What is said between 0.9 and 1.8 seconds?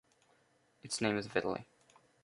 name is Vitali.